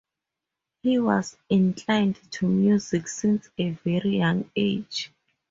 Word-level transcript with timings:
He 0.81 0.97
was 0.97 1.37
inclined 1.47 2.15
to 2.31 2.47
music 2.47 3.07
since 3.07 3.47
a 3.59 3.69
very 3.83 4.17
young 4.17 4.49
age. 4.55 5.11